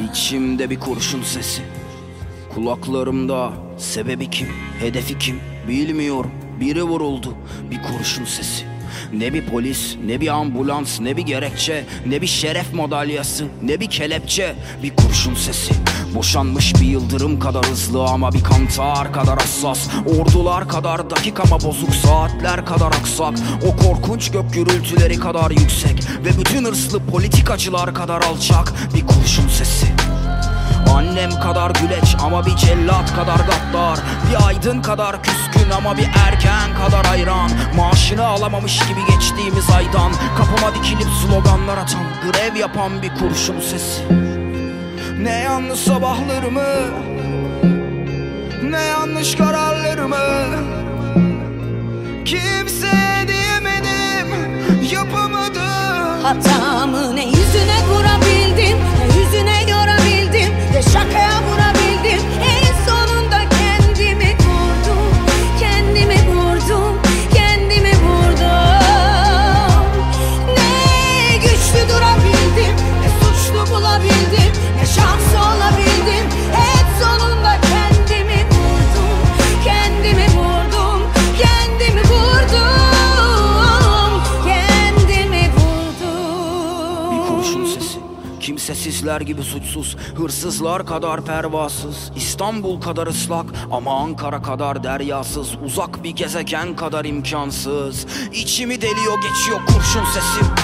İçimde 0.00 0.70
bir 0.70 0.80
kurşun 0.80 1.22
sesi. 1.22 1.62
Kulaklarımda 2.54 3.52
sebebi 3.78 4.30
kim, 4.30 4.48
hedefi 4.80 5.18
kim 5.18 5.40
bilmiyorum. 5.68 6.30
Biri 6.60 6.82
vuruldu 6.82 7.34
bir 7.70 7.82
kurşun 7.82 8.24
sesi. 8.24 8.64
Ne 9.12 9.34
bir 9.34 9.46
polis, 9.46 9.96
ne 10.06 10.20
bir 10.20 10.28
ambulans, 10.28 11.00
ne 11.00 11.16
bir 11.16 11.22
gerekçe 11.22 11.84
Ne 12.06 12.22
bir 12.22 12.26
şeref 12.26 12.74
madalyası, 12.74 13.46
ne 13.62 13.80
bir 13.80 13.90
kelepçe 13.90 14.54
Bir 14.82 14.96
kurşun 14.96 15.34
sesi. 15.34 15.74
Boşanmış 16.14 16.74
bir 16.74 16.86
yıldırım 16.86 17.40
kadar 17.40 17.66
hızlı 17.66 18.04
ama 18.04 18.32
bir 18.32 18.44
kantar 18.44 19.12
kadar 19.12 19.38
hassas. 19.38 19.88
Ordular 20.06 20.68
kadar 20.68 21.10
dakik 21.10 21.40
ama 21.40 21.62
bozuk 21.62 21.94
saatler 21.94 22.66
kadar 22.66 22.86
aksak. 22.86 23.34
O 23.66 23.76
korkunç 23.76 24.30
gök 24.30 24.52
gürültüleri 24.52 25.18
kadar 25.18 25.50
yüksek 25.50 26.02
Ve 26.24 26.40
bütün 26.40 26.64
hırslı 26.64 27.06
politikacılar 27.06 27.94
kadar 27.94 28.22
alçak. 28.22 28.72
Bir 28.94 29.06
kurşun 29.06 29.48
Annem 31.22 31.40
kadar 31.40 31.70
güleç 31.70 32.16
ama 32.22 32.46
bir 32.46 32.56
cellat 32.56 33.14
kadar 33.16 33.36
gaddar. 33.36 33.98
Bir 34.30 34.46
aydın 34.46 34.82
kadar 34.82 35.22
küskün 35.22 35.70
ama 35.70 35.96
bir 35.96 36.08
erken 36.26 36.74
kadar 36.84 37.06
hayran. 37.06 37.50
Maaşını 37.76 38.26
alamamış 38.26 38.78
gibi 38.78 39.00
geçtiğimiz 39.10 39.70
aydan 39.70 40.12
Kapıma 40.36 40.74
dikilip 40.74 41.08
sloganlar 41.22 41.78
atan 41.78 42.04
Grev 42.22 42.56
yapan 42.56 43.02
bir 43.02 43.08
kurşun 43.08 43.60
sesi. 43.60 44.02
Ne 45.18 45.30
yanlış 45.30 45.80
sabahlarımı 45.80 46.68
Ne 48.62 48.82
yanlış 48.82 49.34
kararlarımı. 49.34 50.16
Kimseye 52.24 53.28
diyemedim 53.28 54.28
Yapamadım. 54.92 56.22
Hatamı 56.22 57.16
ne 57.16 57.24
yüzüne 57.26 57.78
vurabildim 57.90 58.11
Kimsesizler 88.72 89.20
gibi 89.20 89.42
suçsuz 89.42 89.96
Hırsızlar 90.16 90.86
kadar 90.86 91.24
pervasız 91.24 92.10
İstanbul 92.16 92.80
kadar 92.80 93.06
ıslak 93.06 93.46
Ama 93.72 94.00
Ankara 94.00 94.42
kadar 94.42 94.84
deryasız 94.84 95.54
Uzak 95.64 96.04
bir 96.04 96.10
gezegen 96.10 96.76
kadar 96.76 97.04
imkansız. 97.04 98.06
İçimi 98.32 98.80
deliyor 98.80 99.22
geçiyor 99.22 99.60
kurşun 99.66 100.04
sesim 100.04 100.54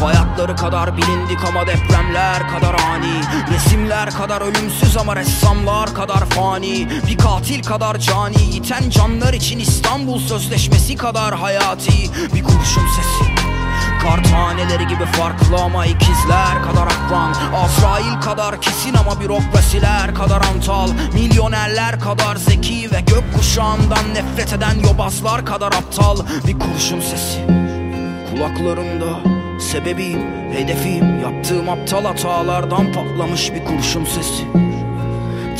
Fay 0.00 0.14
hatları 0.14 0.56
kadar 0.56 0.96
bilindik 0.96 1.44
ama 1.48 1.66
depremler 1.66 2.48
kadar 2.48 2.74
ani. 2.74 3.20
Resimler 3.54 4.10
kadar 4.10 4.40
ölümsüz 4.40 4.96
ama 4.96 5.16
ressamlar 5.16 5.94
kadar 5.94 6.24
fani. 6.30 6.88
Bir 7.08 7.18
katil 7.18 7.62
kadar 7.62 7.98
cani 7.98 8.54
Yiten 8.54 8.90
canlar 8.90 9.32
için 9.32 9.58
İstanbul 9.58 10.18
Sözleşmesi 10.18 10.96
kadar 10.96 11.34
hayati. 11.34 12.10
Bir 12.34 12.44
kurşun 12.44 12.86
sesi 12.86 13.29
taneleri 14.60 14.86
gibi 14.86 15.04
farklı 15.04 15.56
ama 15.56 15.86
ikizler 15.86 16.62
kadar 16.62 16.86
akran. 16.86 17.34
Azrail 17.54 18.20
kadar 18.20 18.60
kesin 18.60 18.94
ama 18.94 19.20
bürokrasiler 19.20 20.14
kadar 20.14 20.42
antal. 20.54 20.88
Milyonerler 21.14 22.00
kadar 22.00 22.36
zeki 22.36 22.90
ve 22.92 23.00
gökkuşağından 23.00 24.14
nefret 24.14 24.52
eden 24.52 24.74
yobazlar 24.88 25.44
kadar 25.46 25.66
aptal. 25.66 26.16
Bir 26.46 26.58
kurşun 26.58 27.00
sesi 27.00 27.46
kulaklarımda. 28.30 29.20
Sebebim, 29.60 30.52
hedefim 30.52 31.20
Yaptığım 31.20 31.68
aptal 31.68 32.04
hatalardan 32.04 32.92
patlamış 32.92 33.52
bir 33.52 33.64
kurşun 33.64 34.04
sesi. 34.04 34.44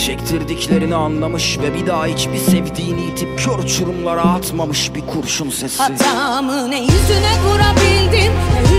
Çektirdiklerini 0.06 0.94
anlamış 0.94 1.58
ve 1.58 1.74
bir 1.74 1.86
daha 1.86 2.06
hiçbir 2.06 2.38
sevdiğini 2.38 3.04
itip 3.04 3.38
kör 3.38 3.58
uçurumlara 3.58 4.22
atmamış 4.22 4.94
bir 4.94 5.06
kurşun 5.06 5.50
sesi. 5.50 5.82
Hatamı 5.82 6.70
ne 6.70 6.80
yüzüne 6.80 7.32
vurabildim 7.44 8.32
Ne 8.54 8.69